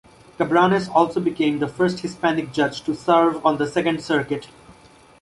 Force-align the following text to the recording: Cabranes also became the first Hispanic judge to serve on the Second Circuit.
Cabranes 0.39 0.89
also 0.91 1.19
became 1.19 1.59
the 1.59 1.67
first 1.67 1.99
Hispanic 1.99 2.51
judge 2.51 2.81
to 2.85 2.95
serve 2.95 3.45
on 3.45 3.57
the 3.59 3.67
Second 3.69 4.01
Circuit. 4.01 4.47